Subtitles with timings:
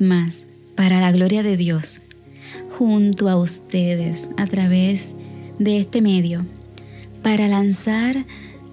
[0.00, 2.00] más, para la gloria de Dios,
[2.78, 5.14] junto a ustedes a través
[5.58, 6.44] de este medio,
[7.22, 8.24] para lanzar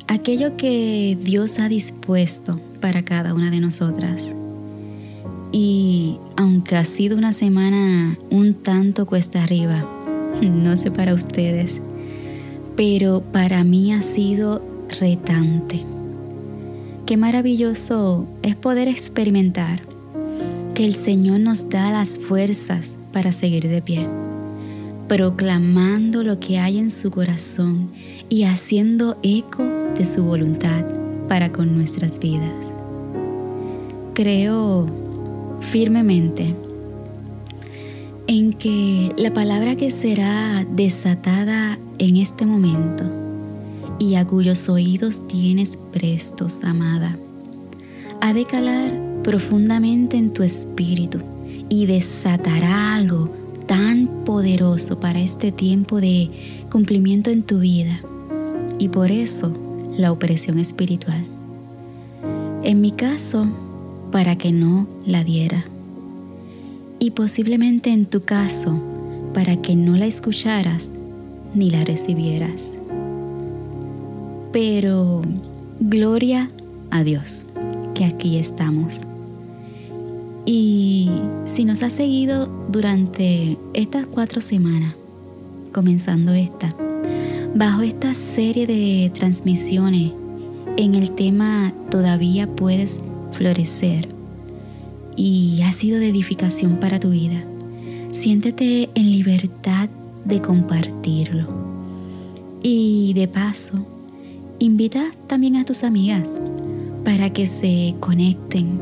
[0.07, 4.31] aquello que Dios ha dispuesto para cada una de nosotras.
[5.51, 9.89] Y aunque ha sido una semana un tanto cuesta arriba,
[10.41, 11.81] no sé para ustedes,
[12.75, 14.61] pero para mí ha sido
[14.99, 15.83] retante.
[17.05, 19.94] Qué maravilloso es poder experimentar
[20.75, 24.07] que el Señor nos da las fuerzas para seguir de pie,
[25.07, 27.89] proclamando lo que hay en su corazón
[28.27, 30.85] y haciendo eco de su voluntad
[31.29, 32.51] para con nuestras vidas.
[34.15, 34.85] Creo
[35.61, 36.53] firmemente
[38.27, 43.05] en que la palabra que será desatada en este momento
[43.97, 47.17] y a cuyos oídos tienes prestos, amada,
[48.19, 51.17] ha de calar profundamente en tu espíritu
[51.67, 53.31] y desatará algo
[53.65, 56.29] tan poderoso para este tiempo de
[56.71, 58.01] cumplimiento en tu vida
[58.77, 59.51] y por eso
[59.97, 61.25] la opresión espiritual.
[62.61, 63.47] En mi caso,
[64.11, 65.65] para que no la diera.
[66.99, 68.79] Y posiblemente en tu caso,
[69.33, 70.91] para que no la escucharas
[71.55, 72.73] ni la recibieras.
[74.51, 75.23] Pero
[75.79, 76.51] gloria
[76.91, 77.47] a Dios,
[77.95, 79.01] que aquí estamos.
[80.45, 81.09] Y
[81.45, 84.95] si nos has seguido durante estas cuatro semanas,
[85.71, 86.75] comenzando esta,
[87.55, 90.11] bajo esta serie de transmisiones
[90.77, 92.99] en el tema Todavía puedes
[93.31, 94.09] florecer
[95.15, 97.41] y ha sido de edificación para tu vida,
[98.11, 99.89] siéntete en libertad
[100.25, 101.47] de compartirlo.
[102.61, 103.85] Y de paso,
[104.59, 106.31] invita también a tus amigas
[107.05, 108.81] para que se conecten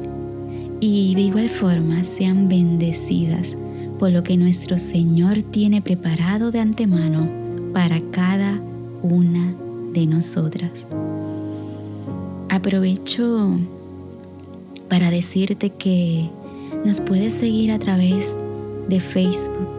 [0.86, 3.56] y de igual forma sean bendecidas
[4.00, 7.30] por lo que nuestro Señor tiene preparado de antemano
[7.72, 8.62] para cada
[9.02, 9.56] una
[9.94, 10.86] de nosotras.
[12.50, 13.62] Aprovecho
[14.90, 16.30] para decirte que
[16.84, 18.36] nos puedes seguir a través
[18.90, 19.70] de Facebook,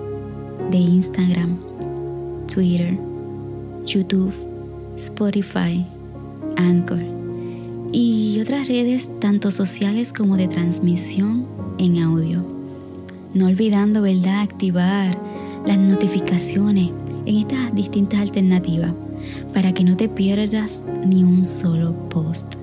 [0.70, 1.58] de Instagram,
[2.46, 2.98] Twitter,
[3.84, 4.32] YouTube,
[4.96, 5.84] Spotify,
[6.56, 7.13] Anchor
[7.96, 11.46] y otras redes tanto sociales como de transmisión
[11.78, 12.44] en audio.
[13.34, 15.16] No olvidando, ¿verdad?, activar
[15.64, 16.90] las notificaciones
[17.24, 18.92] en estas distintas alternativas
[19.52, 22.56] para que no te pierdas ni un solo post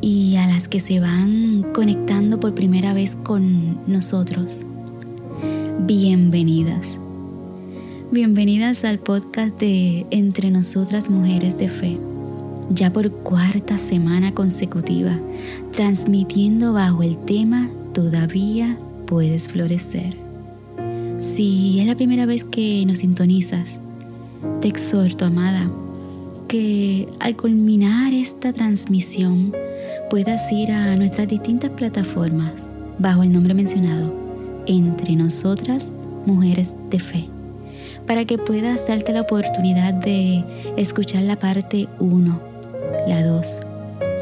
[0.00, 4.60] y a las que se van conectando por primera vez con nosotros.
[5.80, 7.00] Bienvenidas.
[8.12, 11.98] Bienvenidas al podcast de Entre Nosotras Mujeres de Fe,
[12.70, 15.18] ya por cuarta semana consecutiva,
[15.72, 18.76] transmitiendo bajo el tema Todavía
[19.06, 20.16] puedes florecer.
[21.18, 23.78] Si es la primera vez que nos sintonizas,
[24.60, 25.70] te exhorto, amada,
[26.48, 29.54] que al culminar esta transmisión
[30.10, 32.52] puedas ir a nuestras distintas plataformas
[32.98, 34.12] bajo el nombre mencionado,
[34.66, 35.92] Entre Nosotras
[36.26, 37.28] Mujeres de Fe,
[38.08, 40.44] para que puedas darte la oportunidad de
[40.76, 42.53] escuchar la parte 1,
[43.06, 43.60] la 2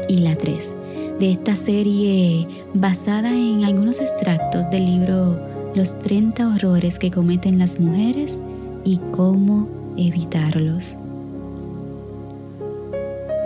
[0.09, 0.75] y la 3
[1.19, 5.39] de esta serie basada en algunos extractos del libro
[5.75, 8.41] Los 30 horrores que cometen las mujeres
[8.83, 10.95] y cómo evitarlos.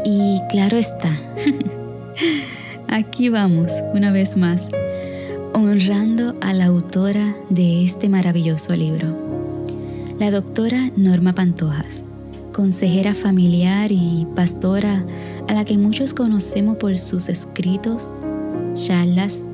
[0.05, 1.11] Y claro está,
[2.87, 4.69] Aquí vamos, una vez más,
[5.53, 9.09] honrando a la autora de este maravilloso libro,
[10.19, 12.01] la doctora Norma Pantojas,
[12.53, 15.03] consejera familiar y pastora
[15.47, 18.11] a la que muchos conocemos por sus escritos,
[18.73, 19.45] charlas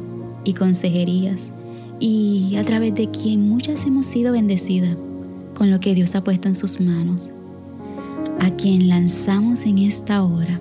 [0.44, 1.54] y consejerías,
[2.00, 4.98] y a través de quien muchas hemos sido bendecidas
[5.56, 7.32] con lo que Dios ha puesto en sus manos,
[8.40, 10.60] a quien lanzamos en esta hora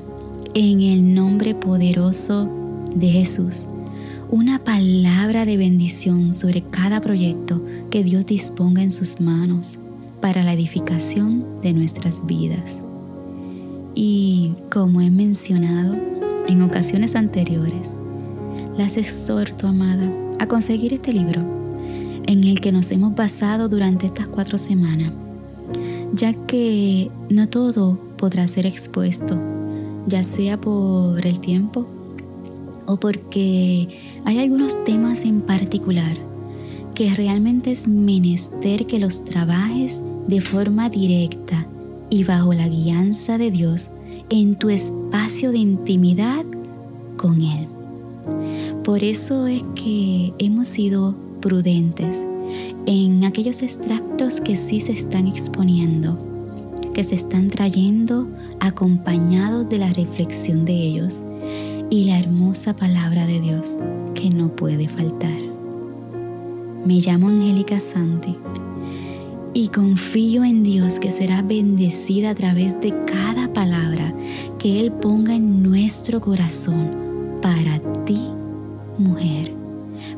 [0.54, 2.48] en el nombre poderoso
[2.94, 3.66] de Jesús
[4.32, 9.78] una palabra de bendición sobre cada proyecto que Dios disponga en sus manos
[10.22, 12.78] para la edificación de nuestras vidas.
[13.94, 15.96] Y como he mencionado
[16.48, 17.92] en ocasiones anteriores,
[18.76, 21.42] las exhorto, amada, a conseguir este libro
[22.26, 25.12] en el que nos hemos basado durante estas cuatro semanas,
[26.12, 29.38] ya que no todo podrá ser expuesto
[30.06, 31.86] ya sea por el tiempo
[32.86, 33.88] o porque
[34.24, 36.16] hay algunos temas en particular
[36.94, 41.66] que realmente es menester que los trabajes de forma directa
[42.12, 43.90] y bajo la guianza de Dios
[44.28, 46.44] en tu espacio de intimidad
[47.16, 47.66] con Él.
[48.84, 52.22] Por eso es que hemos sido prudentes
[52.84, 56.18] en aquellos extractos que sí se están exponiendo,
[56.92, 58.28] que se están trayendo
[58.60, 61.22] acompañados de la reflexión de ellos
[61.88, 63.78] y la hermosa palabra de Dios
[64.14, 65.40] que no puede faltar.
[66.84, 68.36] Me llamo Angélica Santi
[69.54, 74.14] y confío en Dios que será bendecida a través de cada palabra
[74.58, 76.90] que Él ponga en nuestro corazón
[77.42, 78.30] para ti,
[78.98, 79.52] mujer,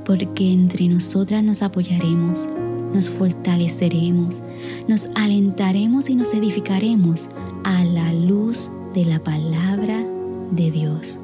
[0.04, 2.48] porque entre nosotras nos apoyaremos,
[2.92, 4.42] nos fortaleceremos,
[4.86, 7.30] nos alentaremos y nos edificaremos
[7.64, 10.04] a la luz de la palabra
[10.52, 11.18] de Dios.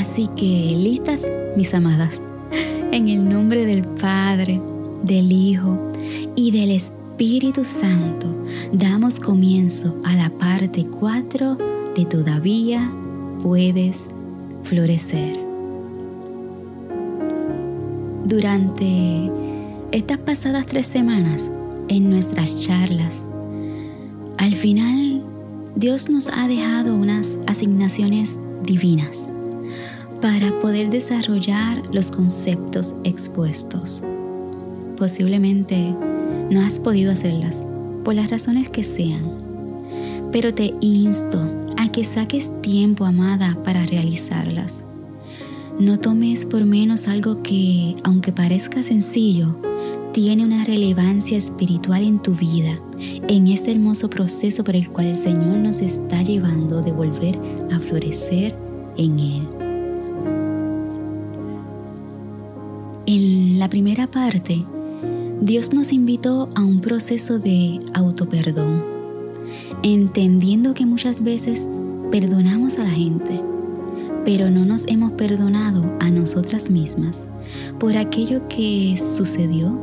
[0.00, 1.26] Así que, listas,
[1.56, 2.20] mis amadas,
[2.92, 4.60] en el nombre del Padre,
[5.02, 5.78] del Hijo
[6.36, 8.26] y del Espíritu Santo,
[8.72, 11.58] damos comienzo a la parte 4
[11.94, 12.90] de Todavía
[13.42, 14.06] puedes
[14.64, 15.40] florecer.
[18.24, 19.30] Durante
[19.90, 21.50] estas pasadas tres semanas,
[21.88, 23.24] en nuestras charlas,
[24.38, 25.22] al final
[25.74, 29.24] Dios nos ha dejado unas asignaciones divinas
[30.20, 34.00] para poder desarrollar los conceptos expuestos.
[35.02, 35.92] Posiblemente
[36.52, 37.66] no has podido hacerlas
[38.04, 39.32] por las razones que sean,
[40.30, 41.42] pero te insto
[41.76, 44.84] a que saques tiempo, amada, para realizarlas.
[45.80, 49.56] No tomes por menos algo que, aunque parezca sencillo,
[50.12, 52.78] tiene una relevancia espiritual en tu vida,
[53.26, 57.40] en este hermoso proceso por el cual el Señor nos está llevando de volver
[57.72, 58.54] a florecer
[58.96, 59.48] en Él.
[63.06, 64.64] En la primera parte,
[65.42, 68.80] Dios nos invitó a un proceso de autoperdón,
[69.82, 71.68] entendiendo que muchas veces
[72.12, 73.40] perdonamos a la gente,
[74.24, 77.24] pero no nos hemos perdonado a nosotras mismas
[77.80, 79.76] por aquello que sucedió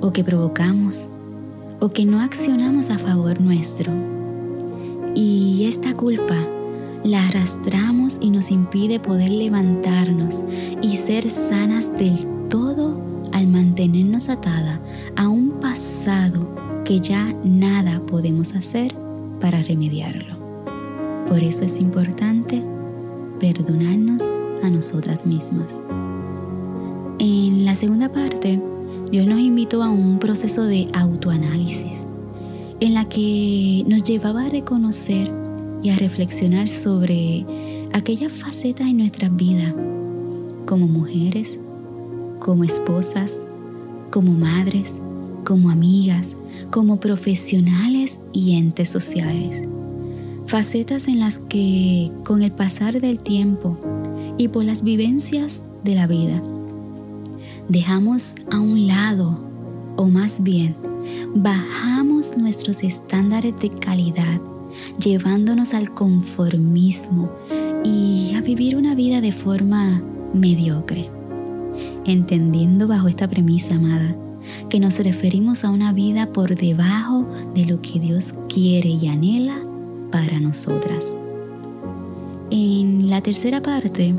[0.00, 1.06] o que provocamos
[1.78, 3.92] o que no accionamos a favor nuestro.
[5.14, 6.48] Y esta culpa
[7.04, 10.42] la arrastramos y nos impide poder levantarnos
[10.80, 13.09] y ser sanas del todo
[13.70, 14.80] mantenernos atada
[15.14, 16.52] a un pasado
[16.84, 18.92] que ya nada podemos hacer
[19.40, 20.34] para remediarlo.
[21.28, 22.64] Por eso es importante
[23.38, 24.28] perdonarnos
[24.64, 25.68] a nosotras mismas.
[27.20, 28.60] En la segunda parte,
[29.12, 32.06] Dios nos invitó a un proceso de autoanálisis
[32.80, 35.32] en la que nos llevaba a reconocer
[35.80, 37.46] y a reflexionar sobre
[37.92, 39.72] aquellas facetas en nuestra vida
[40.66, 41.60] como mujeres,
[42.40, 43.44] como esposas,
[44.10, 44.98] como madres,
[45.44, 46.36] como amigas,
[46.70, 49.62] como profesionales y entes sociales.
[50.46, 53.78] Facetas en las que con el pasar del tiempo
[54.36, 56.42] y por las vivencias de la vida,
[57.68, 59.40] dejamos a un lado,
[59.96, 60.76] o más bien,
[61.34, 64.40] bajamos nuestros estándares de calidad
[64.98, 67.30] llevándonos al conformismo
[67.84, 70.02] y a vivir una vida de forma
[70.34, 71.19] mediocre.
[72.10, 74.16] Entendiendo bajo esta premisa, amada,
[74.68, 77.24] que nos referimos a una vida por debajo
[77.54, 79.54] de lo que Dios quiere y anhela
[80.10, 81.14] para nosotras.
[82.50, 84.12] En la tercera parte,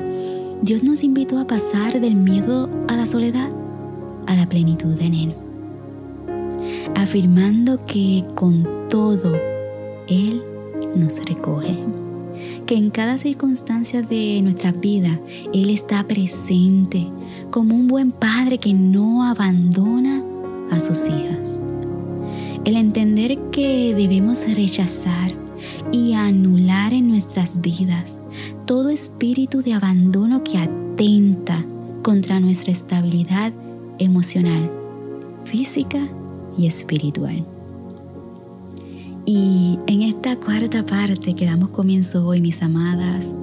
[0.61, 3.49] Dios nos invitó a pasar del miedo a la soledad
[4.25, 5.35] a la plenitud en Él,
[6.95, 9.35] afirmando que con todo
[10.07, 10.41] Él
[10.95, 12.00] nos recoge.
[12.65, 15.19] Que en cada circunstancia de nuestra vida
[15.53, 17.07] Él está presente
[17.49, 20.23] como un buen padre que no abandona
[20.71, 21.59] a sus hijas.
[22.63, 25.33] El entender que debemos rechazar
[25.91, 28.19] y anular en nuestras vidas
[28.65, 31.65] todo espíritu de abandono que atenta
[32.03, 33.51] contra nuestra estabilidad
[33.99, 34.71] emocional,
[35.43, 36.07] física
[36.57, 37.45] y espiritual.
[39.25, 43.33] Y en esta cuarta parte que damos comienzo hoy, mis amadas,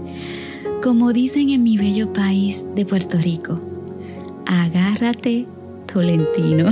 [0.82, 3.60] como dicen en mi bello país de Puerto Rico,
[4.46, 5.46] agárrate
[5.92, 6.70] Tolentino,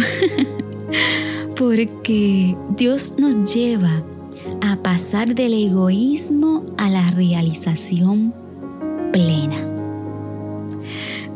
[1.57, 4.05] porque Dios nos lleva
[4.63, 8.35] a pasar del egoísmo a la realización
[9.13, 9.57] plena.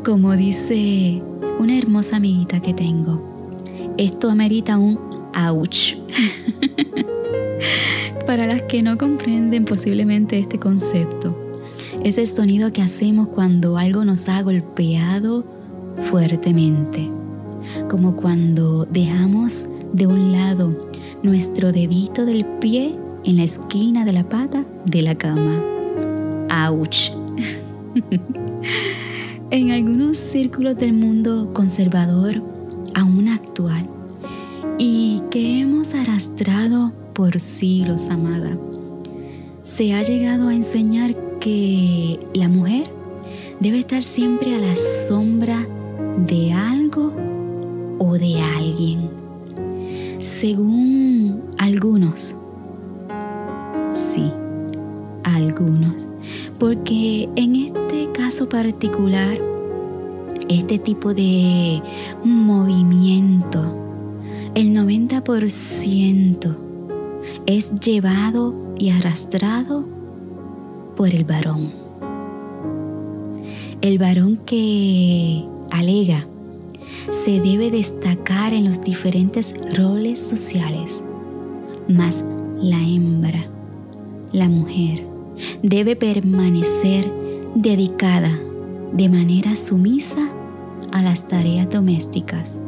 [0.03, 1.21] Como dice
[1.59, 3.21] una hermosa amiguita que tengo,
[3.97, 4.99] esto amerita un
[5.35, 5.95] ouch.
[8.25, 11.37] Para las que no comprenden posiblemente este concepto,
[12.03, 15.45] es el sonido que hacemos cuando algo nos ha golpeado
[16.03, 17.09] fuertemente,
[17.89, 20.89] como cuando dejamos de un lado
[21.23, 25.61] nuestro dedito del pie en la esquina de la pata de la cama.
[26.49, 27.11] ¡Auch!
[29.51, 32.41] en algunos círculos del mundo conservador
[32.95, 33.87] aún actual
[34.77, 38.57] y que hemos arrastrado por siglos, amada,
[39.63, 42.89] se ha llegado a enseñar que la mujer
[43.59, 45.67] debe estar siempre a la sombra
[46.27, 47.13] de algo
[47.99, 49.09] o de alguien.
[50.19, 52.35] Según algunos,
[53.91, 54.31] sí,
[55.23, 56.07] algunos,
[56.59, 59.39] porque en este caso particular,
[60.49, 61.81] este tipo de
[62.23, 63.77] movimiento,
[64.53, 66.70] el 90%
[67.45, 69.85] es llevado y arrastrado
[70.95, 71.71] por el varón.
[73.81, 76.27] El varón que alega
[77.09, 81.01] se debe destacar en los diferentes roles sociales,
[81.87, 82.23] mas
[82.61, 83.49] la hembra,
[84.31, 85.07] la mujer,
[85.63, 87.11] debe permanecer
[87.55, 88.39] dedicada
[88.93, 90.29] de manera sumisa
[90.93, 92.59] a las tareas domésticas,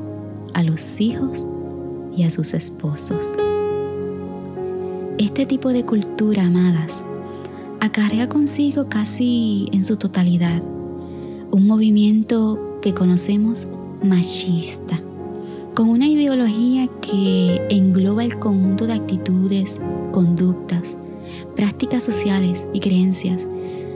[0.53, 1.45] a los hijos
[2.15, 3.35] y a sus esposos.
[5.17, 7.03] Este tipo de cultura, amadas,
[7.79, 10.63] acarrea consigo casi en su totalidad
[11.51, 13.67] un movimiento que conocemos
[14.03, 14.99] machista,
[15.75, 19.79] con una ideología que engloba el conjunto de actitudes,
[20.11, 20.97] conductas,
[21.55, 23.45] prácticas sociales y creencias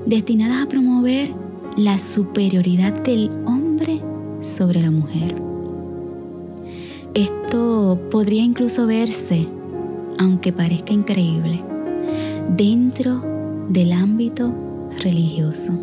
[0.06, 1.34] destinadas a promover
[1.78, 4.02] la superioridad del hombre
[4.40, 5.36] sobre la mujer.
[7.16, 9.48] Esto podría incluso verse,
[10.18, 11.64] aunque parezca increíble,
[12.56, 13.22] dentro
[13.70, 14.54] del ámbito
[15.00, 15.74] religioso,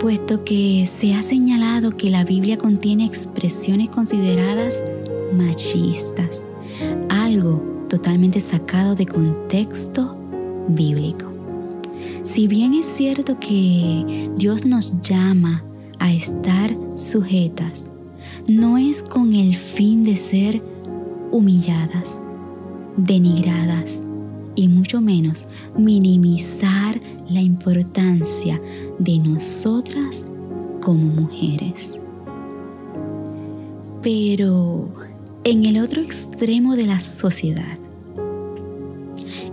[0.00, 4.84] puesto que se ha señalado que la Biblia contiene expresiones consideradas
[5.32, 6.44] machistas,
[7.08, 10.16] algo totalmente sacado de contexto
[10.68, 11.32] bíblico.
[12.22, 15.64] Si bien es cierto que Dios nos llama
[15.98, 17.88] a estar sujetas,
[18.48, 20.62] no es con el fin de ser
[21.30, 22.18] humilladas,
[22.96, 24.02] denigradas
[24.56, 25.46] y mucho menos
[25.76, 28.60] minimizar la importancia
[28.98, 30.26] de nosotras
[30.80, 31.98] como mujeres.
[34.02, 34.88] Pero
[35.44, 37.78] en el otro extremo de la sociedad,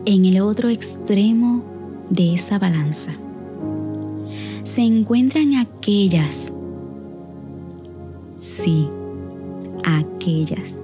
[0.06, 1.64] en el otro extremo
[2.10, 3.14] de esa balanza,
[4.64, 6.52] se encuentran aquellas,
[8.40, 8.88] sí,
[9.84, 10.76] aquellas,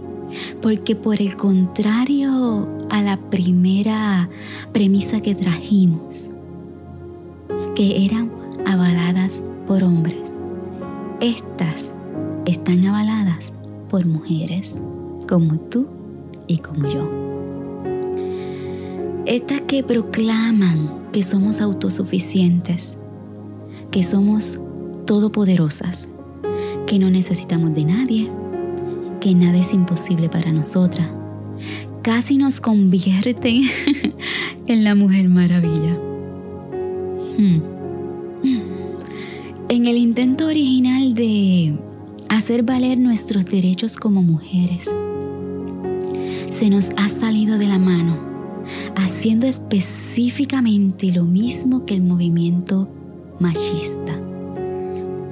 [0.62, 4.30] porque por el contrario a la primera
[4.74, 6.30] premisa que trajimos,
[7.76, 8.32] que eran
[8.66, 10.32] avaladas por hombres,
[11.20, 11.92] estas
[12.46, 13.52] están avaladas
[13.90, 14.78] por mujeres
[15.28, 15.88] como tú
[16.48, 17.10] y como yo.
[19.26, 22.98] Estas que proclaman que somos autosuficientes,
[23.92, 24.60] que somos
[25.06, 26.10] todopoderosas,
[26.86, 28.32] que no necesitamos de nadie,
[29.20, 31.10] que nada es imposible para nosotras,
[32.02, 33.64] casi nos convierten
[34.68, 36.00] en la mujer maravilla.
[37.38, 37.62] Hmm.
[39.70, 41.78] En el intento original de
[42.30, 44.94] hacer valer nuestros derechos como mujeres,
[46.50, 48.28] se nos ha salido de la mano
[48.96, 52.88] haciendo específicamente lo mismo que el movimiento
[53.40, 54.20] machista,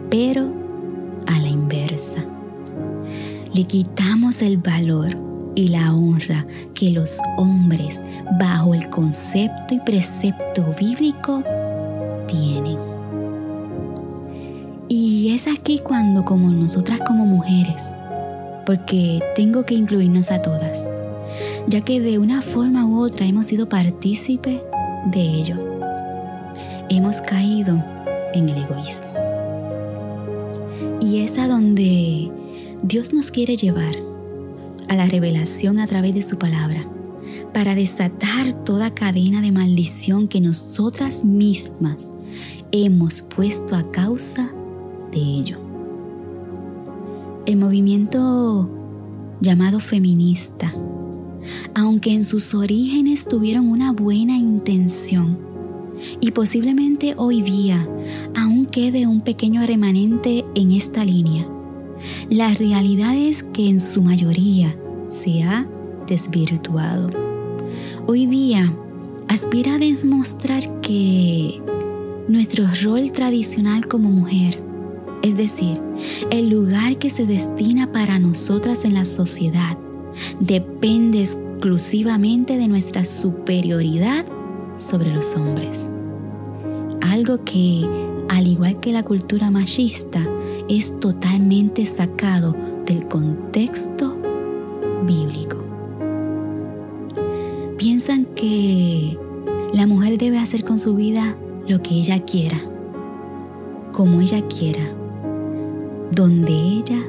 [0.10, 0.54] pero
[1.28, 2.35] a la inversa.
[3.56, 5.18] Le quitamos el valor
[5.56, 8.04] y la honra que los hombres
[8.38, 11.42] bajo el concepto y precepto bíblico
[12.28, 12.78] tienen.
[14.90, 17.94] Y es aquí cuando como nosotras como mujeres,
[18.66, 20.90] porque tengo que incluirnos a todas,
[21.66, 24.62] ya que de una forma u otra hemos sido partícipe
[25.06, 25.56] de ello.
[26.90, 27.82] Hemos caído
[28.34, 29.08] en el egoísmo.
[31.00, 32.15] Y es a donde
[32.88, 33.96] Dios nos quiere llevar,
[34.88, 36.88] a la revelación a través de su palabra,
[37.52, 42.12] para desatar toda cadena de maldición que nosotras mismas
[42.72, 44.52] hemos puesto a causa
[45.12, 45.58] de ello.
[47.48, 48.70] El movimiento
[49.42, 50.72] llamado feminista
[51.76, 55.38] aunque en sus orígenes tuvieron una buena intención.
[56.20, 57.88] Y posiblemente hoy día
[58.36, 61.48] aún quede un pequeño remanente en esta línea.
[62.30, 64.76] La realidad es que en su mayoría
[65.10, 65.68] se ha
[66.08, 67.10] desvirtuado.
[68.08, 68.74] Hoy día
[69.28, 71.62] aspira a demostrar que
[72.28, 74.62] nuestro rol tradicional como mujer,
[75.22, 75.82] es decir,
[76.32, 79.78] el lugar que se destina para nosotras en la sociedad,
[80.40, 84.26] depende exclusivamente de nuestra superioridad
[84.78, 85.90] sobre los hombres.
[87.02, 87.88] Algo que
[88.30, 90.28] al igual que la cultura machista,
[90.70, 92.56] es totalmente sacado
[92.86, 94.18] del contexto
[95.06, 95.58] bíblico.
[97.78, 99.18] Piensan que
[99.74, 102.62] la mujer debe hacer con su vida lo que ella quiera,
[103.92, 104.94] como ella quiera,
[106.12, 107.00] donde ella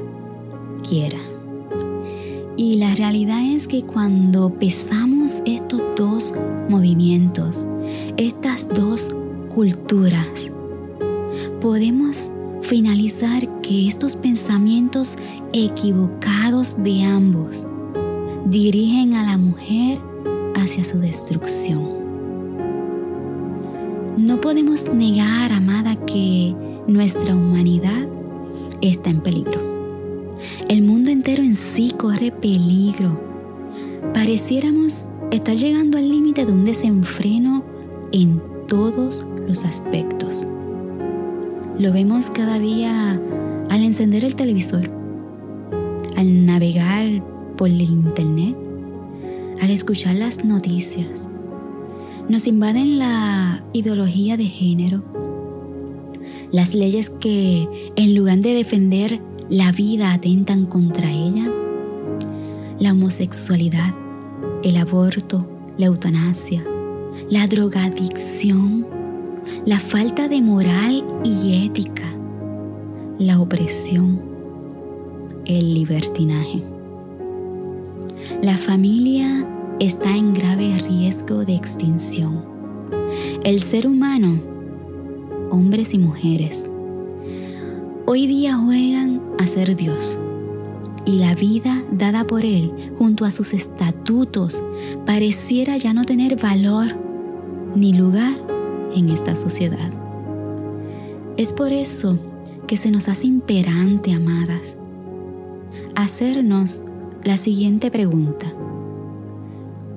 [0.87, 1.19] quiera.
[2.57, 6.33] Y la realidad es que cuando pesamos estos dos
[6.69, 7.65] movimientos,
[8.17, 9.15] estas dos
[9.49, 10.26] culturas,
[15.53, 17.65] equivocados de ambos
[18.45, 19.99] dirigen a la mujer
[20.55, 21.97] hacia su destrucción.
[24.17, 26.55] No podemos negar, amada, que
[26.87, 28.07] nuestra humanidad
[28.81, 29.61] está en peligro.
[30.69, 33.19] El mundo entero en sí corre peligro.
[34.13, 37.63] Pareciéramos estar llegando al límite de un desenfreno
[38.11, 40.45] en todos los aspectos.
[41.77, 43.21] Lo vemos cada día
[43.69, 44.89] al encender el televisor,
[46.17, 47.23] al navegar
[47.55, 48.57] por el internet,
[49.61, 51.29] al escuchar las noticias.
[52.27, 55.03] Nos invaden la ideología de género,
[56.51, 61.51] las leyes que en lugar de defender la vida atentan contra ella,
[62.79, 63.93] la homosexualidad,
[64.63, 66.63] el aborto, la eutanasia,
[67.29, 68.87] la drogadicción,
[69.65, 72.11] la falta de moral y ética,
[73.19, 74.36] la opresión,
[75.47, 76.63] el libertinaje.
[78.41, 79.47] La familia
[79.79, 82.43] está en grave riesgo de extinción.
[83.43, 84.41] El ser humano,
[85.49, 86.69] hombres y mujeres,
[88.05, 90.19] hoy día juegan a ser Dios
[91.05, 94.61] y la vida dada por Él junto a sus estatutos
[95.05, 96.87] pareciera ya no tener valor
[97.75, 98.35] ni lugar
[98.93, 99.91] en esta sociedad.
[101.37, 102.19] Es por eso
[102.67, 104.75] que se nos hace imperante, amadas,
[105.97, 106.83] hacernos
[107.23, 108.53] la siguiente pregunta.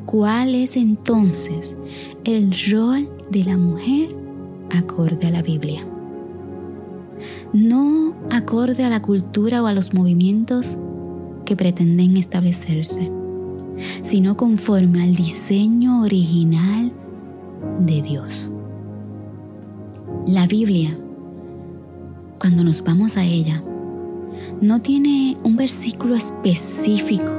[0.07, 1.77] ¿Cuál es entonces
[2.25, 4.17] el rol de la mujer
[4.75, 5.87] acorde a la Biblia?
[7.53, 10.79] No acorde a la cultura o a los movimientos
[11.45, 13.11] que pretenden establecerse,
[14.01, 16.93] sino conforme al diseño original
[17.79, 18.51] de Dios.
[20.27, 20.99] La Biblia,
[22.39, 23.63] cuando nos vamos a ella,
[24.61, 27.33] no tiene un versículo específico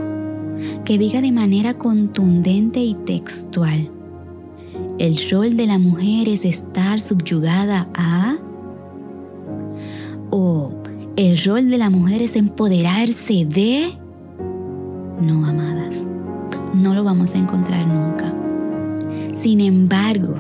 [0.86, 3.92] que diga de manera contundente y textual,
[4.98, 8.38] el rol de la mujer es estar subyugada a...
[10.30, 10.72] o
[11.16, 13.98] el rol de la mujer es empoderarse de...
[15.20, 16.06] No, amadas,
[16.74, 18.34] no lo vamos a encontrar nunca.
[19.32, 20.36] Sin embargo,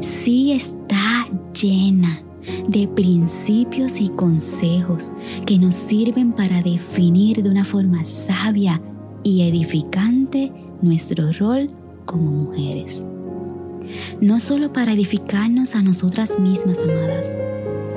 [0.00, 2.22] sí está llena
[2.68, 5.12] de principios y consejos
[5.46, 8.80] que nos sirven para definir de una forma sabia
[9.22, 11.70] y edificante nuestro rol
[12.04, 13.04] como mujeres.
[14.20, 17.34] No solo para edificarnos a nosotras mismas, amadas,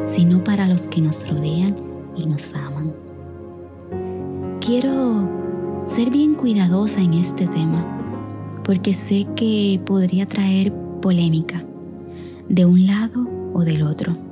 [0.06, 1.76] sino para los que nos rodean
[2.16, 2.94] y nos aman.
[4.60, 5.30] Quiero
[5.86, 11.64] ser bien cuidadosa en este tema, porque sé que podría traer polémica
[12.50, 14.25] de un lado o del otro.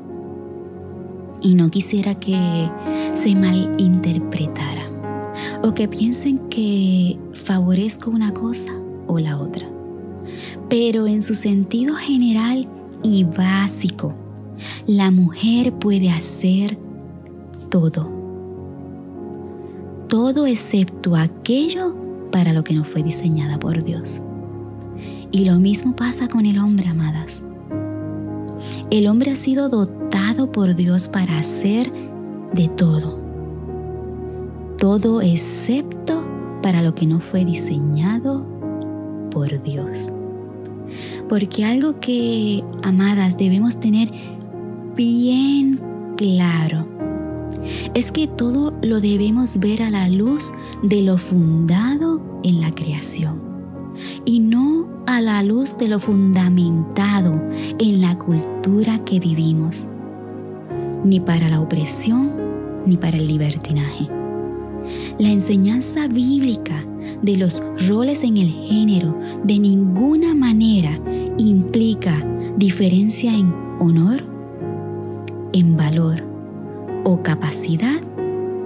[1.44, 2.72] Y no quisiera que
[3.14, 4.90] se malinterpretara
[5.62, 8.72] o que piensen que favorezco una cosa
[9.08, 9.70] o la otra.
[10.70, 12.70] Pero en su sentido general
[13.04, 14.16] y básico,
[14.88, 16.78] la mujer puede hacer
[17.70, 18.12] todo.
[20.08, 21.94] Todo excepto aquello
[22.32, 24.22] para lo que no fue diseñada por Dios.
[25.32, 27.44] Y lo mismo pasa con el hombre, amadas.
[28.92, 30.03] El hombre ha sido dotado
[30.34, 31.92] por Dios para hacer
[32.54, 33.20] de todo.
[34.78, 36.24] Todo excepto
[36.62, 38.46] para lo que no fue diseñado
[39.30, 40.08] por Dios.
[41.30, 44.12] Porque algo que, amadas, debemos tener
[44.96, 45.80] bien
[46.18, 46.88] claro
[47.94, 53.42] es que todo lo debemos ver a la luz de lo fundado en la creación
[54.26, 57.42] y no a la luz de lo fundamentado
[57.80, 59.88] en la cultura que vivimos,
[61.04, 62.32] ni para la opresión
[62.86, 64.08] ni para el libertinaje.
[65.20, 66.86] La enseñanza bíblica
[67.22, 71.00] de los roles en el género de ninguna manera
[71.38, 72.26] implica
[72.58, 74.24] diferencia en honor,
[75.54, 76.24] en valor
[77.04, 78.02] o capacidad,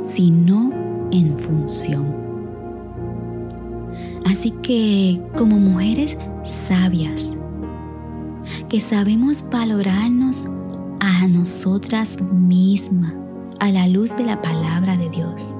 [0.01, 0.71] sino
[1.11, 2.15] en función.
[4.25, 7.35] Así que como mujeres sabias,
[8.69, 10.49] que sabemos valorarnos
[10.99, 13.13] a nosotras mismas
[13.59, 15.53] a la luz de la palabra de Dios.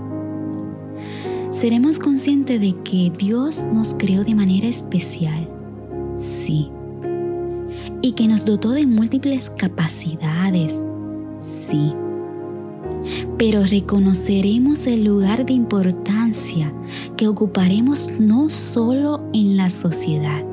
[1.50, 5.50] Seremos conscientes de que Dios nos creó de manera especial,
[6.15, 6.69] sí,
[8.02, 10.82] y que nos dotó de múltiples capacidades,
[11.41, 11.93] sí.
[13.38, 16.73] Pero reconoceremos el lugar de importancia
[17.15, 20.43] que ocuparemos no solo en la sociedad,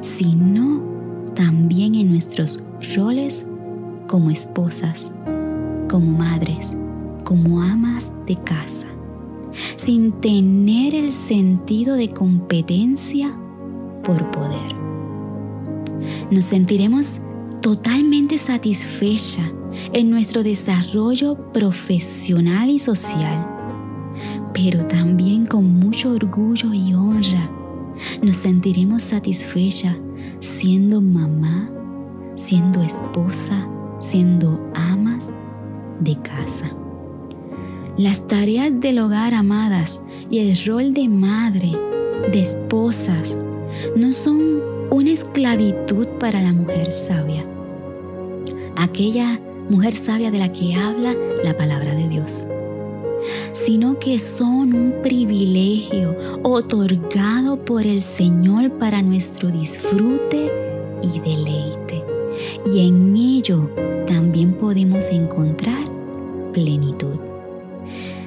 [0.00, 0.82] sino
[1.34, 2.62] también en nuestros
[2.94, 3.46] roles
[4.06, 5.10] como esposas,
[5.88, 6.76] como madres,
[7.24, 8.86] como amas de casa,
[9.76, 13.36] sin tener el sentido de competencia
[14.04, 14.74] por poder.
[16.30, 17.20] Nos sentiremos
[17.60, 19.52] totalmente satisfecha
[19.92, 23.46] en nuestro desarrollo profesional y social,
[24.54, 27.50] pero también con mucho orgullo y honra
[28.22, 29.96] nos sentiremos satisfecha
[30.40, 31.70] siendo mamá,
[32.48, 33.68] siendo esposa,
[34.00, 35.34] siendo amas
[36.00, 36.72] de casa.
[37.98, 41.72] Las tareas del hogar, amadas, y el rol de madre,
[42.32, 43.36] de esposas,
[43.94, 47.44] no son una esclavitud para la mujer sabia.
[48.76, 52.46] Aquella mujer sabia de la que habla la palabra de Dios
[53.52, 60.52] sino que son un privilegio otorgado por el Señor para nuestro disfrute
[61.02, 61.67] y deleite.
[62.70, 63.70] Y en ello
[64.06, 65.88] también podemos encontrar
[66.52, 67.16] plenitud.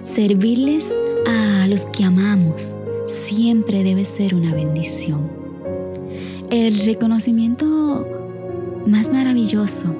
[0.01, 0.95] Servirles
[1.27, 2.75] a los que amamos
[3.05, 5.29] siempre debe ser una bendición.
[6.49, 8.07] El reconocimiento
[8.87, 9.93] más maravilloso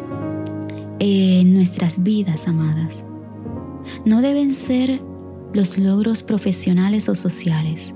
[1.00, 3.04] en nuestras vidas, amadas,
[4.06, 5.02] no deben ser
[5.54, 7.94] los logros profesionales o sociales,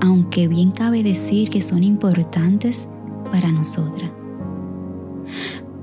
[0.00, 2.88] aunque bien cabe decir que son importantes
[3.30, 4.10] para nosotras.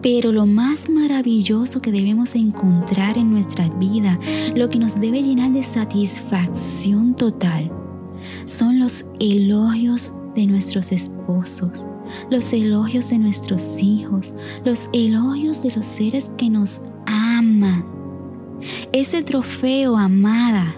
[0.01, 4.19] Pero lo más maravilloso que debemos encontrar en nuestra vida,
[4.55, 7.71] lo que nos debe llenar de satisfacción total,
[8.45, 11.85] son los elogios de nuestros esposos,
[12.29, 14.33] los elogios de nuestros hijos,
[14.65, 17.91] los elogios de los seres que nos aman
[18.91, 20.75] ese trofeo, amada,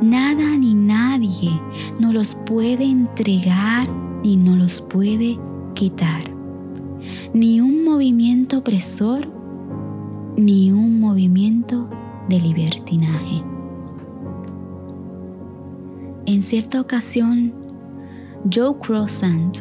[0.00, 1.50] nada ni nadie
[1.98, 3.88] nos los puede entregar
[4.22, 5.38] ni nos los puede
[5.74, 6.33] quitar.
[7.34, 9.28] Ni un movimiento opresor,
[10.36, 11.90] ni un movimiento
[12.28, 13.42] de libertinaje.
[16.26, 17.52] En cierta ocasión,
[18.54, 19.58] Joe Croissant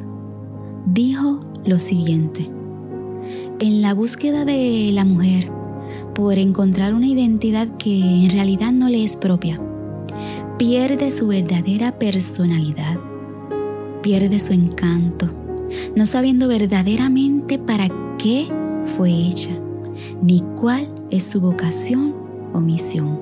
[0.86, 2.48] dijo lo siguiente.
[3.58, 5.52] En la búsqueda de la mujer,
[6.14, 9.60] por encontrar una identidad que en realidad no le es propia.
[10.60, 13.00] Pierde su verdadera personalidad,
[14.04, 15.43] pierde su encanto,
[15.96, 18.48] no sabiendo verdaderamente para qué
[18.86, 19.52] fue hecha,
[20.22, 22.16] ni cuál es su vocación
[22.54, 23.20] o misión.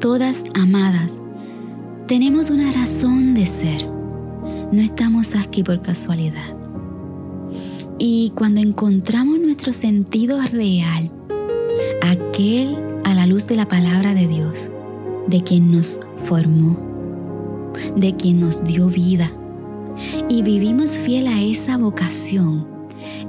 [0.00, 1.20] Todas amadas,
[2.06, 3.86] tenemos una razón de ser.
[4.72, 6.56] No estamos aquí por casualidad.
[7.98, 11.12] Y cuando encontramos nuestro sentido real,
[12.02, 14.70] aquel a la luz de la palabra de Dios,
[15.28, 16.91] de quien nos formó,
[17.96, 19.30] de quien nos dio vida,
[20.28, 22.66] y vivimos fiel a esa vocación,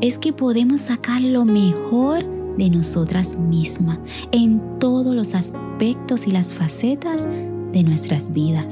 [0.01, 2.25] es que podemos sacar lo mejor
[2.57, 3.99] de nosotras mismas
[4.31, 7.27] en todos los aspectos y las facetas
[7.71, 8.67] de nuestras vidas,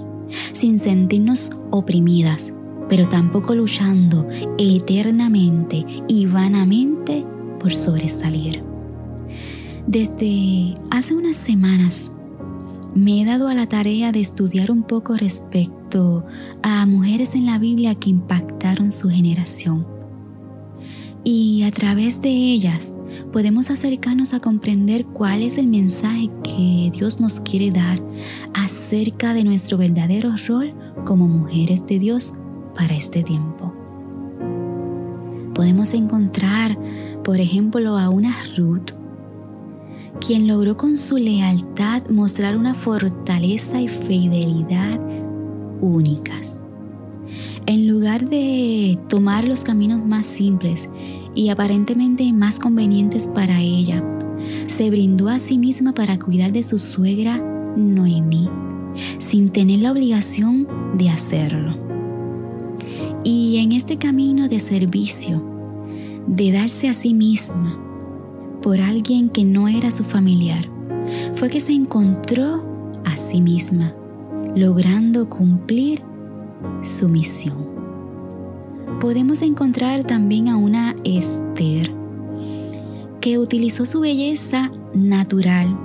[0.53, 2.53] sin sentirnos oprimidas,
[2.87, 7.25] pero tampoco luchando eternamente y vanamente
[7.59, 8.63] por sobresalir.
[9.87, 12.11] Desde hace unas semanas
[12.93, 16.25] me he dado a la tarea de estudiar un poco respecto
[16.63, 19.87] a mujeres en la Biblia que impactaron su generación.
[21.23, 22.93] Y a través de ellas
[23.31, 28.01] podemos acercarnos a comprender cuál es el mensaje que Dios nos quiere dar
[28.53, 30.73] acerca de nuestro verdadero rol
[31.05, 32.33] como mujeres de Dios
[32.75, 33.73] para este tiempo.
[35.53, 36.77] Podemos encontrar,
[37.23, 38.91] por ejemplo, a una Ruth,
[40.25, 44.99] quien logró con su lealtad mostrar una fortaleza y fidelidad
[45.81, 46.59] únicas.
[47.65, 50.89] En lugar de tomar los caminos más simples
[51.33, 54.03] y aparentemente más convenientes para ella,
[54.67, 57.37] se brindó a sí misma para cuidar de su suegra
[57.75, 58.47] Noemí,
[59.17, 61.75] sin tener la obligación de hacerlo.
[63.23, 65.41] Y en este camino de servicio,
[66.27, 67.90] de darse a sí misma
[68.61, 70.69] por alguien que no era su familiar,
[71.35, 72.63] fue que se encontró
[73.05, 73.93] a sí misma,
[74.55, 76.03] logrando cumplir
[76.83, 77.71] su misión.
[78.99, 81.91] podemos encontrar también a una Esther
[83.19, 85.75] que utilizó su belleza natural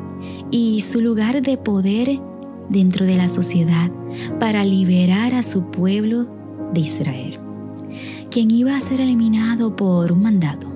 [0.50, 2.20] y su lugar de poder
[2.68, 3.90] dentro de la sociedad
[4.38, 6.26] para liberar a su pueblo
[6.74, 7.38] de Israel,
[8.30, 10.75] quien iba a ser eliminado por un mandato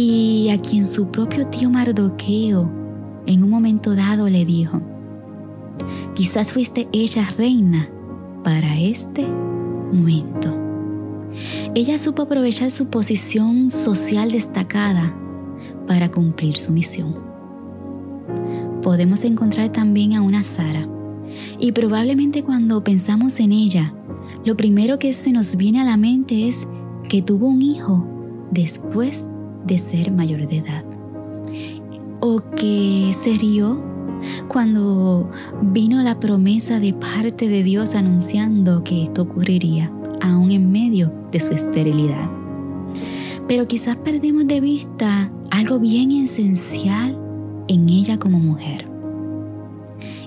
[0.00, 2.70] y a quien su propio tío Mardoqueo
[3.26, 4.80] en un momento dado le dijo,
[6.14, 7.90] quizás fuiste ella reina
[8.44, 10.54] para este momento.
[11.74, 15.14] Ella supo aprovechar su posición social destacada
[15.86, 17.16] para cumplir su misión.
[18.82, 20.88] Podemos encontrar también a una Sara,
[21.58, 23.94] y probablemente cuando pensamos en ella,
[24.44, 26.68] lo primero que se nos viene a la mente es
[27.08, 28.06] que tuvo un hijo
[28.52, 29.37] después de
[29.78, 30.84] ser mayor de edad.
[32.20, 33.82] O que se rió
[34.48, 35.30] cuando
[35.62, 41.40] vino la promesa de parte de Dios anunciando que esto ocurriría, aún en medio de
[41.40, 42.30] su esterilidad.
[43.46, 47.18] Pero quizás perdemos de vista algo bien esencial
[47.68, 48.88] en ella como mujer.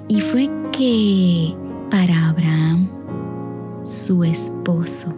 [0.08, 1.56] Y fue que
[1.90, 2.90] para Abraham,
[3.84, 5.14] su esposo,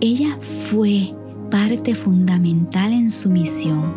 [0.00, 1.14] ella fue
[1.52, 3.92] parte fundamental en su misión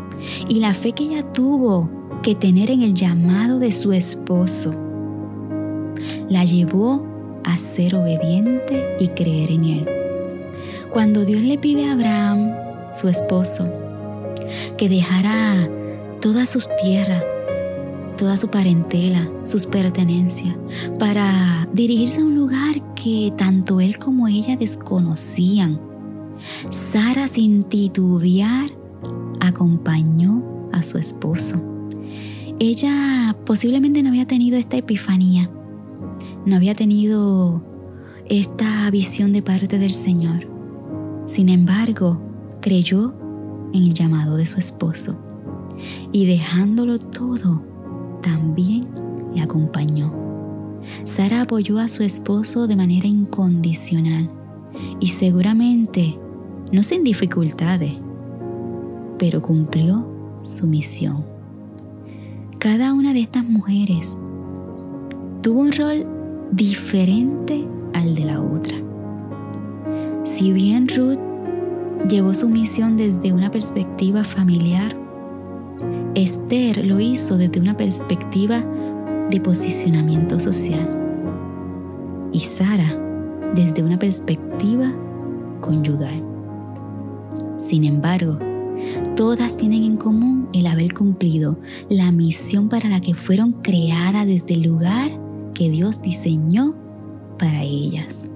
[0.50, 1.90] y la fe que ella tuvo
[2.22, 4.76] que tener en el llamado de su esposo
[6.28, 7.08] la llevó
[7.46, 9.90] a ser obediente y creer en él.
[10.92, 12.52] Cuando Dios le pide a Abraham,
[12.94, 13.70] su esposo,
[14.78, 15.70] que dejara
[16.20, 17.24] toda sus tierras,
[18.18, 20.58] toda su parentela, sus pertenencias,
[21.00, 25.95] para dirigirse a un lugar que tanto él como ella desconocían,
[26.70, 28.72] Sara sin titubear
[29.40, 31.62] acompañó a su esposo.
[32.60, 35.50] Ella posiblemente no había tenido esta epifanía,
[36.46, 37.62] no había tenido
[38.28, 40.48] esta visión de parte del Señor.
[41.28, 42.20] Sin embargo,
[42.62, 43.14] creyó
[43.74, 45.18] en el llamado de su esposo
[46.12, 47.62] y dejándolo todo,
[48.22, 48.88] también
[49.36, 50.14] le acompañó.
[51.04, 54.30] Sara apoyó a su esposo de manera incondicional
[55.00, 56.18] y seguramente
[56.72, 57.94] no sin dificultades,
[59.18, 60.08] pero cumplió
[60.42, 61.26] su misión.
[62.60, 64.18] Cada una de estas mujeres
[65.42, 66.06] tuvo un rol
[66.52, 68.78] diferente al de la otra.
[70.24, 71.20] Si bien Ruth
[72.10, 74.96] llevó su misión desde una perspectiva familiar,
[76.16, 78.64] Esther lo hizo desde una perspectiva
[79.30, 80.90] de posicionamiento social
[82.32, 82.96] y Sara
[83.54, 84.92] desde una perspectiva
[85.62, 86.35] conyugal.
[87.68, 88.38] Sin embargo,
[89.16, 94.54] todas tienen en común el haber cumplido la misión para la que fueron creadas desde
[94.54, 95.20] el lugar
[95.56, 96.76] que Dios diseñó
[97.40, 98.30] para ellas.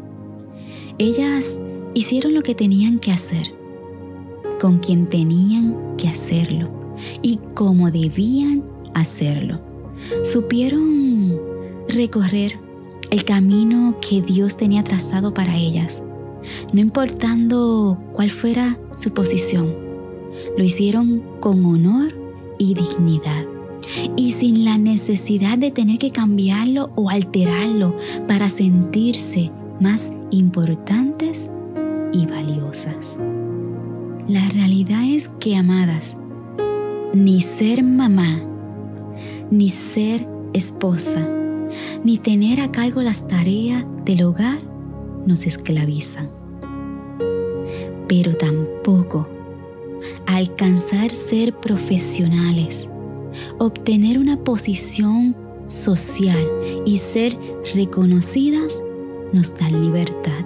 [0.97, 1.59] Ellas
[1.93, 3.53] hicieron lo que tenían que hacer,
[4.59, 8.63] con quien tenían que hacerlo y cómo debían
[8.95, 9.61] hacerlo.
[10.23, 11.37] Supieron
[11.87, 12.59] recorrer
[13.11, 16.01] el camino que Dios tenía trazado para ellas
[16.73, 19.73] no importando cuál fuera su posición.
[20.57, 22.13] Lo hicieron con honor
[22.57, 23.45] y dignidad
[24.17, 27.95] y sin la necesidad de tener que cambiarlo o alterarlo
[28.27, 31.49] para sentirse más importantes
[32.11, 33.17] y valiosas.
[34.27, 36.17] La realidad es que, amadas,
[37.13, 38.43] ni ser mamá,
[39.49, 41.27] ni ser esposa,
[42.03, 44.59] ni tener a cargo las tareas del hogar
[45.25, 46.38] nos esclavizan.
[48.09, 49.29] Pero tampoco
[50.25, 52.89] alcanzar ser profesionales,
[53.57, 55.35] obtener una posición
[55.67, 56.45] social
[56.85, 57.37] y ser
[57.75, 58.81] reconocidas
[59.31, 60.45] nos dan libertad.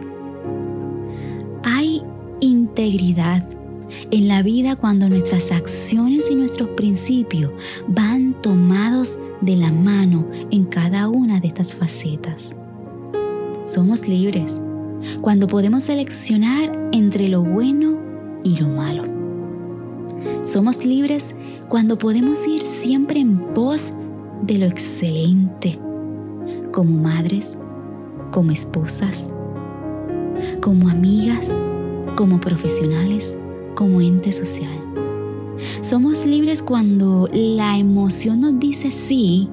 [1.64, 2.02] Hay
[2.42, 3.48] integridad
[4.12, 7.52] en la vida cuando nuestras acciones y nuestros principios
[7.88, 12.52] van tomados de la mano en cada una de estas facetas.
[13.64, 14.60] Somos libres
[15.22, 17.98] cuando podemos seleccionar entre lo bueno
[18.44, 19.04] y lo malo.
[20.42, 21.36] Somos libres
[21.70, 23.94] cuando podemos ir siempre en pos
[24.42, 25.80] de lo excelente,
[26.72, 27.58] como madres,
[28.32, 29.30] como esposas,
[30.62, 31.56] como amigas,
[32.16, 33.36] como profesionales,
[33.76, 34.72] como ente social.
[35.82, 39.50] Somos libres cuando la emoción nos dice sí,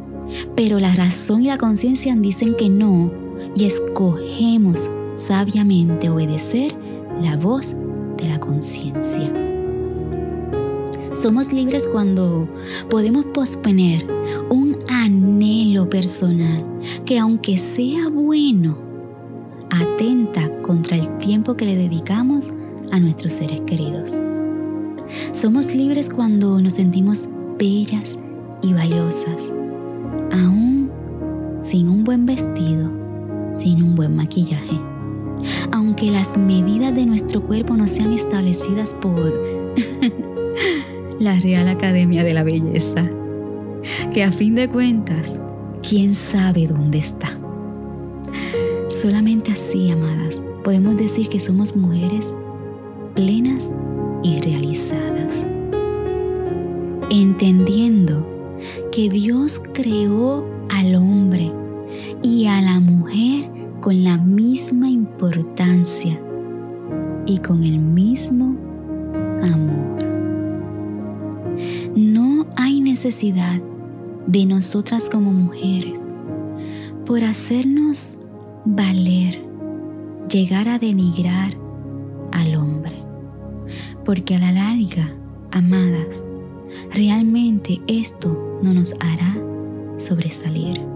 [0.57, 3.13] pero la razón y la conciencia dicen que no
[3.55, 6.75] y escogemos sabiamente obedecer
[7.21, 7.77] la voz
[8.17, 9.33] de la conciencia.
[11.15, 12.49] Somos libres cuando
[12.89, 14.07] podemos posponer
[14.49, 16.65] un anhelo personal
[17.05, 18.79] que aunque sea bueno,
[19.71, 22.51] atenta contra el tiempo que le dedicamos
[22.91, 24.19] a nuestros seres queridos.
[25.33, 27.29] Somos libres cuando nos sentimos
[27.59, 28.19] bellas
[28.63, 29.53] y valiosas,
[30.33, 30.91] aún
[31.63, 32.91] sin un buen vestido,
[33.55, 34.89] sin un buen maquillaje.
[35.72, 39.33] Aunque las medidas de nuestro cuerpo no sean establecidas por
[41.18, 43.09] la Real Academia de la Belleza,
[44.12, 45.38] que a fin de cuentas,
[45.88, 47.38] ¿quién sabe dónde está?
[48.88, 52.35] Solamente así, amadas, podemos decir que somos mujeres
[53.14, 53.72] plenas
[54.22, 55.44] y realizadas.
[57.11, 58.26] Entendiendo
[58.92, 61.53] que Dios creó al hombre
[62.22, 63.50] y a la mujer
[63.81, 66.21] con la misma importancia
[67.27, 68.57] y con el mismo
[69.43, 69.99] amor.
[71.97, 73.61] No hay necesidad
[74.27, 76.07] de nosotras como mujeres
[77.07, 78.19] por hacernos
[78.64, 79.45] valer,
[80.31, 81.55] llegar a denigrar
[82.33, 82.95] al hombre.
[84.05, 85.16] Porque a la larga,
[85.53, 86.23] amadas,
[86.93, 89.37] realmente esto no nos hará
[89.99, 90.89] sobresalir.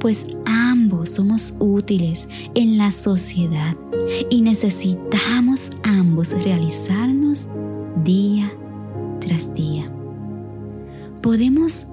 [0.00, 3.76] Pues ambos somos útiles en la sociedad
[4.30, 7.48] y necesitamos ambos realizarnos
[8.04, 8.50] día
[9.20, 9.90] tras día.
[11.22, 11.86] Podemos,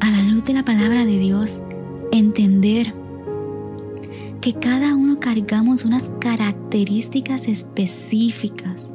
[0.00, 1.62] a la luz de la palabra de Dios,
[2.12, 2.94] entender
[4.40, 8.90] que cada uno cargamos unas características específicas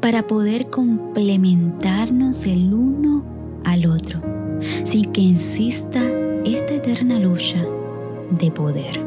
[0.00, 3.22] para poder complementarnos el uno
[3.64, 4.22] al otro,
[4.84, 6.00] sin que insista
[6.86, 7.66] eterna lucha
[8.30, 9.04] de poder.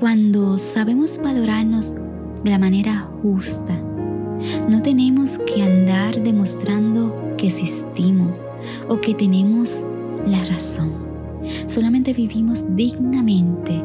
[0.00, 1.94] Cuando sabemos valorarnos
[2.42, 3.80] de la manera justa,
[4.68, 8.44] no tenemos que andar demostrando que existimos
[8.88, 9.84] o que tenemos
[10.26, 10.92] la razón.
[11.66, 13.84] Solamente vivimos dignamente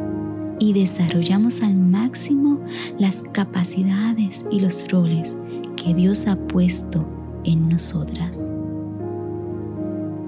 [0.60, 2.62] y desarrollamos al máximo
[2.98, 5.38] las capacidades y los roles
[5.76, 7.06] que Dios ha puesto
[7.44, 8.48] en nosotras.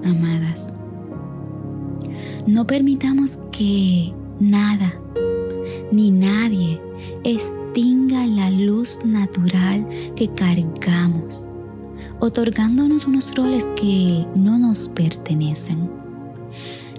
[0.04, 0.72] Amadas,
[2.48, 4.98] no permitamos que nada
[5.92, 6.80] ni nadie
[7.22, 11.46] extinga la luz natural que cargamos,
[12.20, 15.90] otorgándonos unos roles que no nos pertenecen,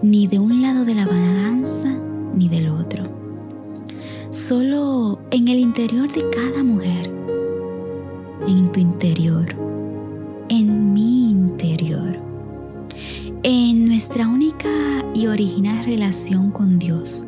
[0.04, 2.00] ni de un lado de la balanza
[2.36, 3.10] ni del otro.
[4.30, 7.12] Solo en el interior de cada mujer,
[8.48, 9.48] en tu interior,
[13.52, 14.70] en nuestra única
[15.16, 17.26] y original relación con Dios,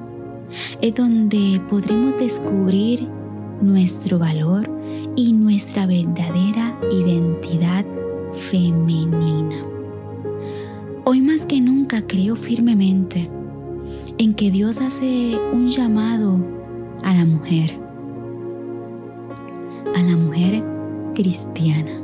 [0.80, 3.08] es donde podremos descubrir
[3.60, 4.70] nuestro valor
[5.16, 7.88] y nuestra verdadera identidad
[8.34, 9.66] femenina.
[11.06, 13.28] Hoy más que nunca creo firmemente
[14.20, 16.38] en que Dios hace un llamado
[17.02, 17.80] a la mujer,
[19.96, 20.64] a la mujer
[21.16, 22.01] cristiana.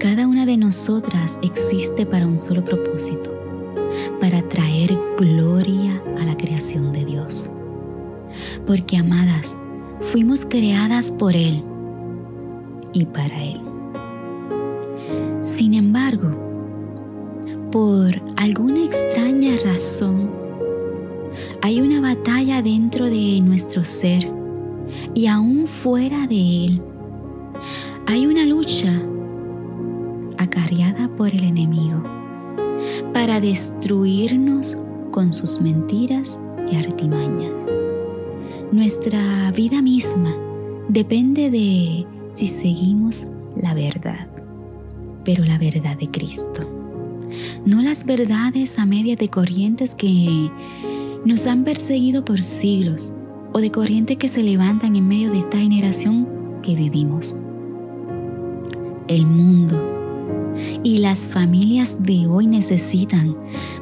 [0.00, 3.30] Cada una de nosotras existe para un solo propósito,
[4.18, 7.50] para traer gloria a la creación de Dios.
[8.66, 9.58] Porque, amadas,
[10.00, 11.62] fuimos creadas por Él
[12.94, 13.60] y para Él.
[15.42, 16.30] Sin embargo,
[17.70, 20.30] por alguna extraña razón,
[21.60, 24.32] hay una batalla dentro de nuestro ser
[25.12, 26.82] y aún fuera de él.
[28.06, 29.00] Hay una lucha
[30.60, 32.02] acarreada por el enemigo
[33.12, 34.76] para destruirnos
[35.10, 36.38] con sus mentiras
[36.70, 37.66] y artimañas.
[38.70, 40.36] Nuestra vida misma
[40.88, 43.26] depende de si seguimos
[43.60, 44.28] la verdad,
[45.24, 46.68] pero la verdad de Cristo.
[47.64, 50.50] No las verdades a media de corrientes que
[51.24, 53.12] nos han perseguido por siglos
[53.52, 56.28] o de corrientes que se levantan en medio de esta generación
[56.62, 57.36] que vivimos.
[59.08, 59.99] El mundo
[60.82, 63.36] y las familias de hoy necesitan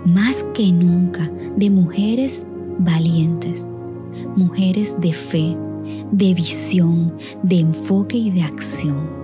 [0.05, 2.47] más que nunca de mujeres
[2.79, 3.67] valientes,
[4.37, 5.57] mujeres de fe,
[6.13, 7.13] de visión,
[7.43, 9.19] de enfoque y de acción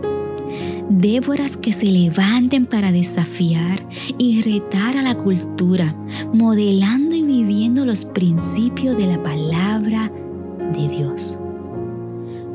[0.88, 3.84] Déboras que se levanten para desafiar
[4.18, 5.96] y retar a la cultura,
[6.34, 10.12] modelando y viviendo los principios de la palabra
[10.74, 11.38] de Dios.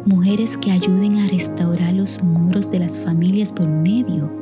[0.05, 4.38] Mujeres que ayuden a restaurar los muros de las familias por medio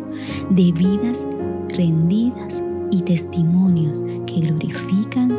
[0.49, 1.25] de vidas
[1.69, 5.31] rendidas y testimonios que glorifican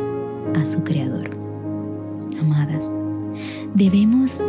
[0.55, 1.31] a su Creador.
[2.39, 2.93] Amadas,
[3.73, 4.43] debemos,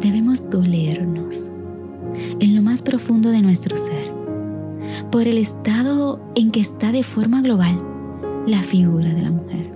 [0.00, 1.50] debemos dolernos
[2.40, 4.12] en lo más profundo de nuestro ser,
[5.10, 7.80] por el estado en que está de forma global
[8.46, 9.72] la figura de la mujer,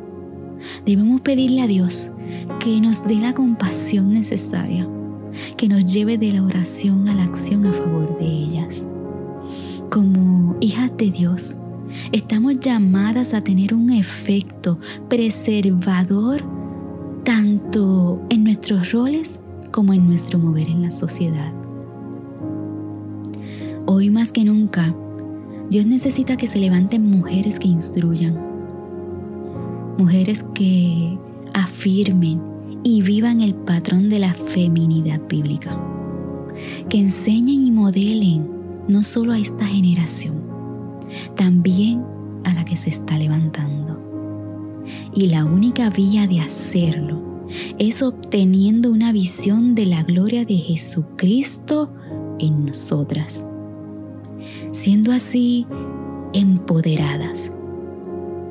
[0.86, 2.10] debemos pedirle a Dios
[2.60, 4.88] que nos dé la compasión necesaria,
[5.56, 8.86] que nos lleve de la oración a la acción a favor de ellas.
[9.91, 11.57] Como hijas de Dios,
[12.12, 14.78] estamos llamadas a tener un efecto
[15.09, 16.45] preservador
[17.24, 19.41] tanto en nuestros roles
[19.72, 21.53] como en nuestro mover en la sociedad.
[23.86, 24.95] Hoy más que nunca,
[25.70, 28.38] Dios necesita que se levanten mujeres que instruyan,
[29.99, 31.18] mujeres que
[31.53, 32.41] afirmen
[32.84, 35.76] y vivan el patrón de la feminidad bíblica,
[36.88, 38.59] que enseñen y modelen
[38.91, 40.43] no solo a esta generación,
[41.36, 42.05] también
[42.45, 43.99] a la que se está levantando.
[45.14, 47.20] Y la única vía de hacerlo
[47.78, 51.93] es obteniendo una visión de la gloria de Jesucristo
[52.38, 53.47] en nosotras.
[54.72, 55.66] Siendo así
[56.32, 57.53] empoderadas,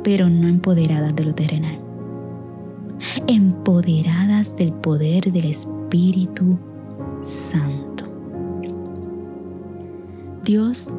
[0.04, 1.80] pero no empoderadas de lo terrenal.
[3.28, 6.58] Empoderadas del poder del Espíritu
[7.22, 7.89] Santo.
[10.44, 10.94] Dios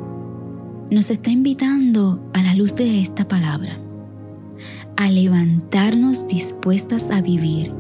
[0.91, 3.79] nos está invitando a la luz de esta palabra
[4.97, 7.73] a levantarnos dispuestas a vivir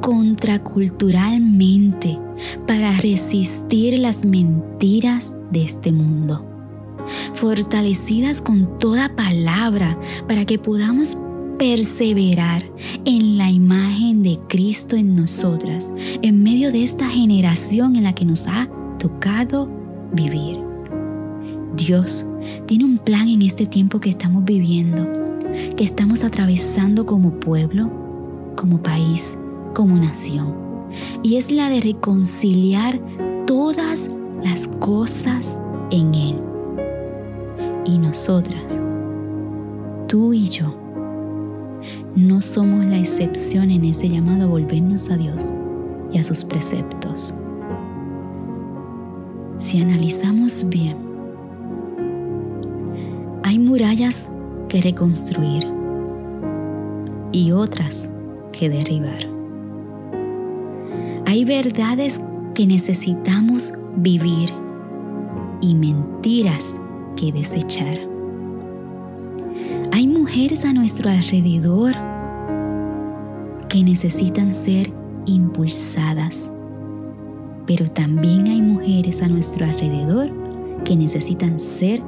[0.00, 2.18] contraculturalmente
[2.66, 6.46] para resistir las mentiras de este mundo.
[7.34, 11.18] Fortalecidas con toda palabra para que podamos
[11.58, 12.64] perseverar
[13.04, 15.92] en la imagen de Cristo en nosotras,
[16.22, 19.68] en medio de esta generación en la que nos ha tocado
[20.12, 20.63] vivir.
[21.76, 22.24] Dios
[22.66, 25.06] tiene un plan en este tiempo que estamos viviendo,
[25.76, 27.90] que estamos atravesando como pueblo,
[28.56, 29.36] como país,
[29.74, 30.54] como nación.
[31.22, 33.00] Y es la de reconciliar
[33.46, 34.10] todas
[34.42, 35.58] las cosas
[35.90, 36.40] en Él.
[37.86, 38.80] Y nosotras,
[40.06, 40.74] tú y yo,
[42.14, 45.52] no somos la excepción en ese llamado a volvernos a Dios
[46.12, 47.34] y a sus preceptos.
[49.58, 51.03] Si analizamos bien,
[53.64, 54.28] murallas
[54.68, 55.66] que reconstruir
[57.32, 58.08] y otras
[58.52, 59.28] que derribar.
[61.26, 62.20] Hay verdades
[62.54, 64.50] que necesitamos vivir
[65.60, 66.78] y mentiras
[67.16, 67.98] que desechar.
[69.92, 71.94] Hay mujeres a nuestro alrededor
[73.68, 74.92] que necesitan ser
[75.26, 76.52] impulsadas,
[77.66, 80.30] pero también hay mujeres a nuestro alrededor
[80.84, 82.02] que necesitan ser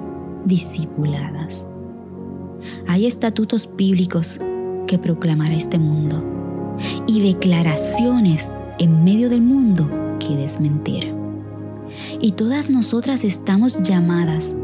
[0.47, 1.67] discipuladas.
[2.87, 4.41] Hay estatutos bíblicos
[4.87, 6.25] que proclamará este mundo
[7.07, 9.89] y declaraciones en medio del mundo
[10.19, 11.15] que desmentir.
[12.21, 14.55] Y todas nosotras estamos llamadas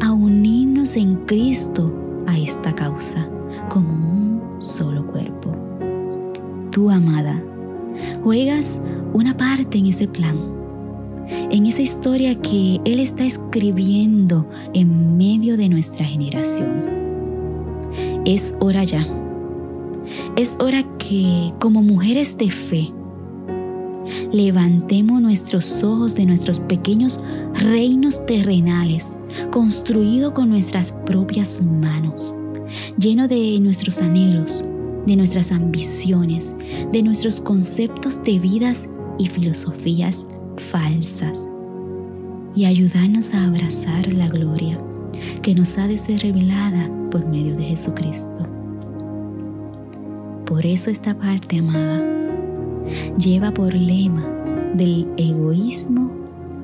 [0.00, 1.92] a unirnos en Cristo
[2.26, 3.28] a esta causa
[3.68, 5.54] como un solo cuerpo.
[6.70, 7.42] Tú, amada,
[8.22, 8.80] juegas
[9.12, 10.38] una parte en ese plan,
[11.50, 17.00] en esa historia que Él está escribiendo en medio de nuestra generación.
[18.24, 19.06] Es hora ya.
[20.36, 22.92] Es hora que como mujeres de fe,
[24.32, 27.20] levantemos nuestros ojos de nuestros pequeños
[27.54, 29.16] reinos terrenales,
[29.50, 32.34] construidos con nuestras propias manos,
[32.98, 34.64] lleno de nuestros anhelos,
[35.06, 36.54] de nuestras ambiciones,
[36.92, 40.26] de nuestros conceptos de vidas y filosofías
[40.60, 41.48] falsas,
[42.54, 44.78] y ayudarnos a abrazar la gloria
[45.42, 48.46] que nos ha de ser revelada por medio de Jesucristo.
[50.46, 52.02] Por eso esta parte, amada,
[53.18, 54.26] lleva por lema
[54.74, 56.10] del egoísmo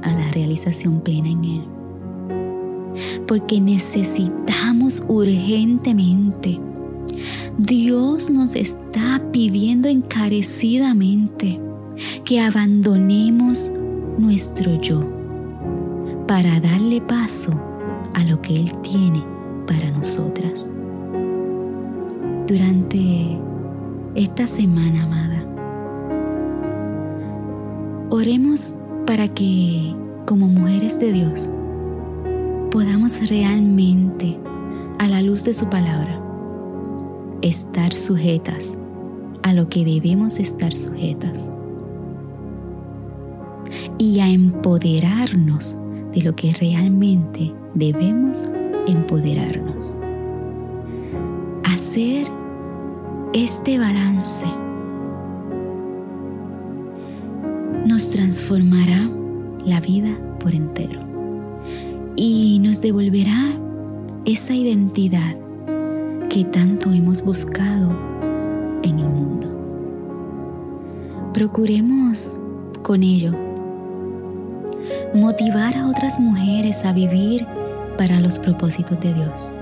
[0.02, 1.64] a la realización plena en Él.
[3.26, 6.60] Porque necesitamos urgentemente.
[7.58, 11.60] Dios nos está pidiendo encarecidamente
[12.24, 13.70] que abandonemos
[14.18, 15.04] nuestro yo
[16.26, 17.52] para darle paso
[18.14, 19.24] a lo que Él tiene
[19.66, 20.70] para nosotras.
[22.46, 23.38] Durante
[24.14, 25.26] esta semana, amada,
[28.08, 28.72] Oremos
[29.04, 29.94] para que,
[30.26, 31.50] como mujeres de Dios,
[32.70, 34.38] podamos realmente,
[34.98, 36.22] a la luz de su palabra,
[37.42, 38.78] estar sujetas
[39.42, 41.52] a lo que debemos estar sujetas
[43.98, 45.76] y a empoderarnos
[46.12, 48.46] de lo que realmente debemos
[48.86, 49.96] empoderarnos.
[51.64, 52.26] Hacer
[53.32, 54.46] este balance
[57.86, 59.10] nos transformará
[59.64, 61.00] la vida por entero
[62.16, 63.52] y nos devolverá
[64.24, 65.36] esa identidad
[66.28, 67.90] que tanto hemos buscado
[68.82, 69.48] en el mundo.
[71.32, 72.40] Procuremos
[72.82, 73.45] con ello
[75.14, 77.46] motivar a otras mujeres a vivir
[77.96, 79.52] para los propósitos de Dios.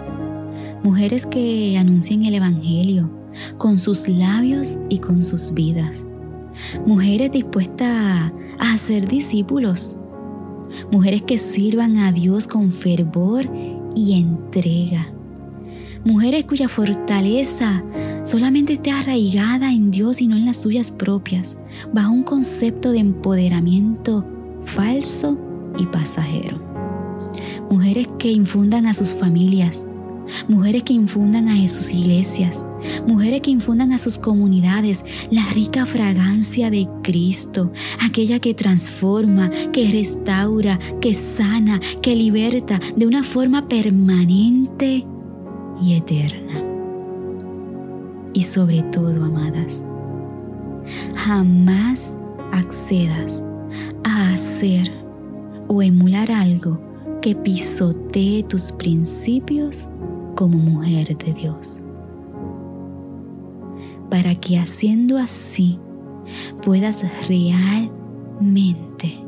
[0.83, 3.11] Mujeres que anuncien el Evangelio
[3.59, 6.07] con sus labios y con sus vidas.
[6.87, 9.97] Mujeres dispuestas a ser discípulos.
[10.91, 13.49] Mujeres que sirvan a Dios con fervor
[13.95, 15.09] y entrega.
[16.05, 17.83] Mujeres cuya fortaleza
[18.25, 21.57] solamente esté arraigada en Dios y no en las suyas propias,
[21.93, 24.27] bajo un concepto de empoderamiento
[24.65, 25.39] falso
[25.79, 26.61] y pasajero.
[27.71, 29.87] Mujeres que infundan a sus familias,
[30.49, 32.65] mujeres que infundan a sus iglesias,
[33.07, 37.73] mujeres que infundan a sus comunidades la rica fragancia de Cristo,
[38.05, 45.07] aquella que transforma, que restaura, que sana, que liberta de una forma permanente
[45.83, 46.63] y eterna.
[48.33, 49.85] Y sobre todo, amadas,
[51.15, 52.17] jamás
[52.53, 53.45] accedas
[54.05, 54.91] a hacer
[55.69, 56.81] o emular algo
[57.21, 59.89] que pisotee tus principios
[60.35, 61.81] como mujer de Dios.
[64.11, 65.79] Para que haciendo así
[66.63, 69.21] puedas realmente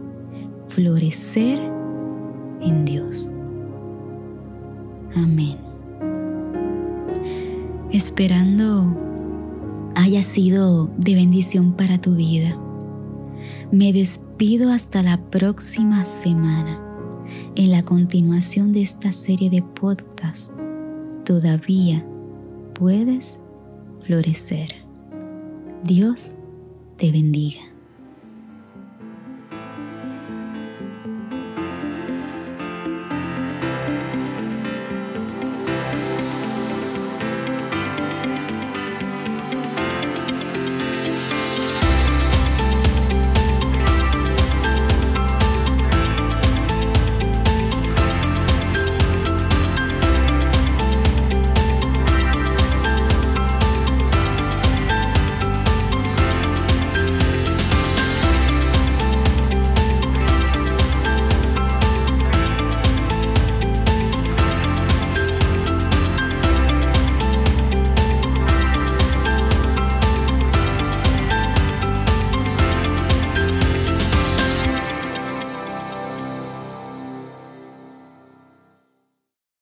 [0.69, 1.59] florecer
[2.61, 3.31] en Dios.
[5.15, 5.57] Amén.
[7.91, 8.95] Esperando
[9.95, 12.59] haya sido de bendición para tu vida.
[13.73, 16.81] Me despido hasta la próxima semana
[17.57, 20.51] en la continuación de esta serie de podcasts
[21.25, 22.05] todavía
[22.79, 23.39] puedes
[24.03, 24.77] florecer.
[25.83, 26.35] Dios
[26.97, 27.76] te bendiga.